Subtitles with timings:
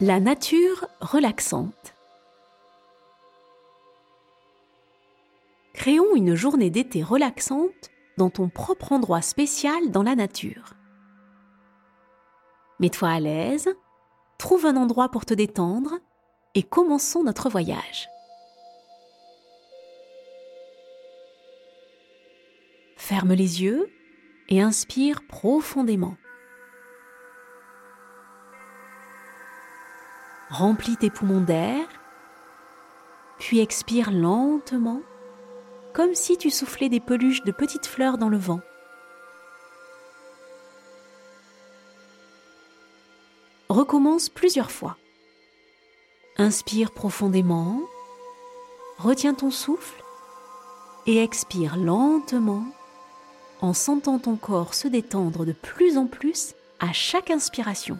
[0.00, 1.94] La nature relaxante.
[5.72, 10.74] Créons une journée d'été relaxante dans ton propre endroit spécial dans la nature.
[12.80, 13.68] Mets-toi à l'aise,
[14.36, 16.00] trouve un endroit pour te détendre
[16.56, 18.08] et commençons notre voyage.
[22.96, 23.88] Ferme les yeux
[24.48, 26.16] et inspire profondément.
[30.50, 31.86] Remplis tes poumons d'air,
[33.38, 35.00] puis expire lentement,
[35.92, 38.60] comme si tu soufflais des peluches de petites fleurs dans le vent.
[43.68, 44.96] Recommence plusieurs fois.
[46.36, 47.80] Inspire profondément,
[48.98, 50.02] retiens ton souffle
[51.06, 52.64] et expire lentement
[53.60, 57.98] en sentant ton corps se détendre de plus en plus à chaque inspiration.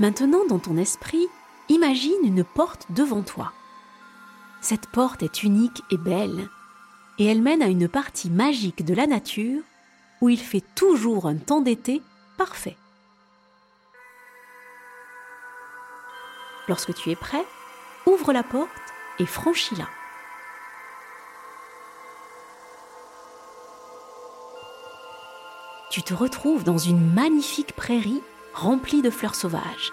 [0.00, 1.28] Maintenant, dans ton esprit,
[1.68, 3.52] imagine une porte devant toi.
[4.60, 6.48] Cette porte est unique et belle,
[7.18, 9.62] et elle mène à une partie magique de la nature
[10.20, 12.02] où il fait toujours un temps d'été
[12.36, 12.76] parfait.
[16.66, 17.44] Lorsque tu es prêt,
[18.06, 18.70] ouvre la porte
[19.18, 19.86] et franchis-la.
[25.90, 28.22] Tu te retrouves dans une magnifique prairie
[28.54, 29.92] remplie de fleurs sauvages.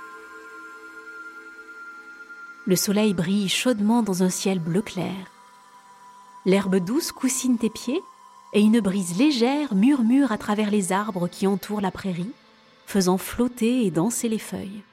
[2.68, 5.31] Le soleil brille chaudement dans un ciel bleu clair.
[6.45, 8.02] L'herbe douce coussine tes pieds
[8.53, 12.31] et une brise légère murmure à travers les arbres qui entourent la prairie,
[12.86, 14.84] faisant flotter et danser les feuilles.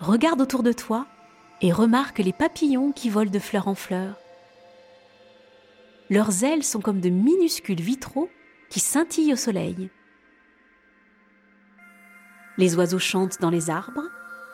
[0.00, 1.06] Regarde autour de toi
[1.62, 4.16] et remarque les papillons qui volent de fleur en fleur.
[6.10, 8.28] Leurs ailes sont comme de minuscules vitraux
[8.68, 9.90] qui scintillent au soleil.
[12.58, 14.08] Les oiseaux chantent dans les arbres,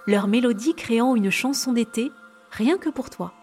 [0.06, 2.10] leur mélodie créant une chanson d'été
[2.50, 3.34] rien que pour toi.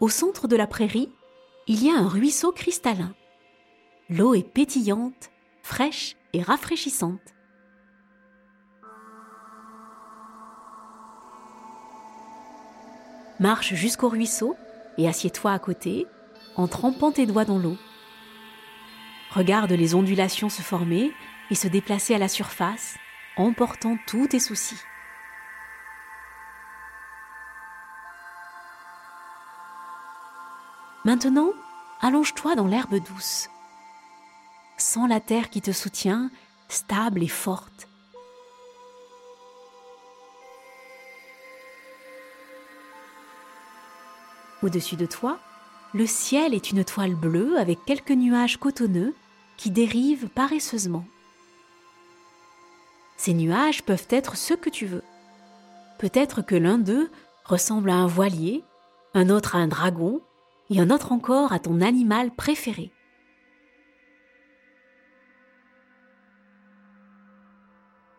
[0.00, 1.10] Au centre de la prairie,
[1.66, 3.14] il y a un ruisseau cristallin.
[4.10, 5.30] L'eau est pétillante,
[5.62, 7.33] fraîche et rafraîchissante.
[13.40, 14.56] Marche jusqu'au ruisseau
[14.96, 16.06] et assieds-toi à côté
[16.56, 17.76] en trempant tes doigts dans l'eau.
[19.30, 21.12] Regarde les ondulations se former
[21.50, 22.96] et se déplacer à la surface,
[23.36, 24.80] emportant tous tes soucis.
[31.04, 31.50] Maintenant,
[32.00, 33.48] allonge-toi dans l'herbe douce.
[34.78, 36.30] Sens la terre qui te soutient,
[36.68, 37.88] stable et forte.
[44.64, 45.38] Au-dessus de toi,
[45.92, 49.14] le ciel est une toile bleue avec quelques nuages cotonneux
[49.58, 51.04] qui dérivent paresseusement.
[53.18, 55.02] Ces nuages peuvent être ceux que tu veux.
[55.98, 57.10] Peut-être que l'un d'eux
[57.44, 58.64] ressemble à un voilier,
[59.12, 60.22] un autre à un dragon,
[60.70, 62.90] et un autre encore à ton animal préféré.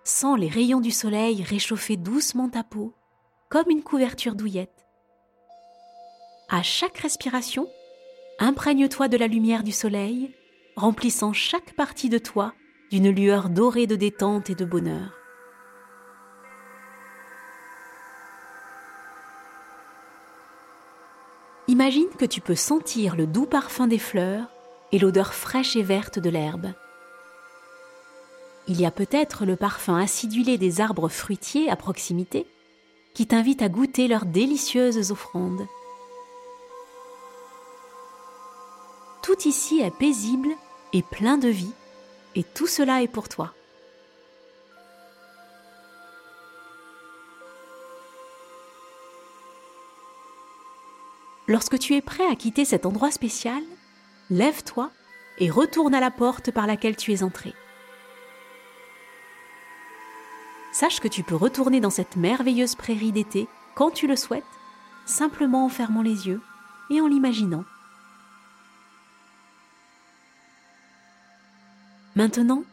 [0.04, 2.94] Sens les rayons du soleil réchauffer doucement ta peau,
[3.50, 4.84] comme une couverture douillette.
[6.48, 7.68] À chaque respiration,
[8.38, 10.32] imprègne-toi de la lumière du soleil,
[10.76, 12.54] remplissant chaque partie de toi
[12.92, 15.12] d'une lueur dorée de détente et de bonheur.
[21.68, 24.48] Imagine que tu peux sentir le doux parfum des fleurs
[24.92, 26.74] et l'odeur fraîche et verte de l'herbe.
[28.68, 32.46] Il y a peut-être le parfum acidulé des arbres fruitiers à proximité
[33.16, 35.66] qui t'invite à goûter leurs délicieuses offrandes.
[39.35, 40.49] Tout ici est paisible
[40.93, 41.73] et plein de vie
[42.35, 43.53] et tout cela est pour toi.
[51.47, 53.61] Lorsque tu es prêt à quitter cet endroit spécial,
[54.29, 54.90] lève-toi
[55.40, 57.53] et retourne à la porte par laquelle tu es entré.
[60.72, 64.43] Sache que tu peux retourner dans cette merveilleuse prairie d'été quand tu le souhaites,
[65.05, 66.41] simplement en fermant les yeux
[66.90, 67.66] et en l'imaginant.
[72.16, 72.64] Maintenant,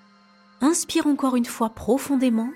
[0.61, 2.51] inspire encore une fois profondément,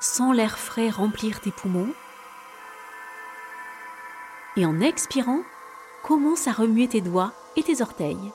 [0.00, 1.92] sens l'air frais remplir tes poumons,
[4.56, 5.42] et en expirant,
[6.04, 8.32] commence à remuer tes doigts et tes orteils.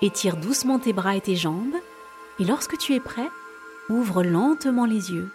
[0.00, 1.76] Étire doucement tes bras et tes jambes
[2.38, 3.28] et lorsque tu es prêt,
[3.88, 5.30] ouvre lentement les yeux,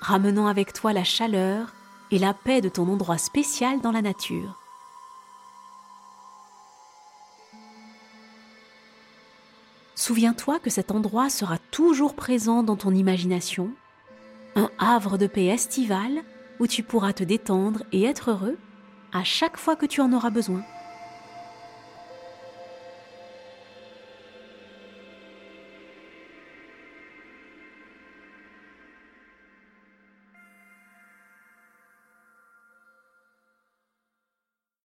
[0.00, 1.72] ramenant avec toi la chaleur
[2.10, 4.59] et la paix de ton endroit spécial dans la nature.
[10.10, 13.70] Souviens-toi que cet endroit sera toujours présent dans ton imagination,
[14.56, 16.24] un havre de paix estival
[16.58, 18.58] où tu pourras te détendre et être heureux
[19.12, 20.64] à chaque fois que tu en auras besoin.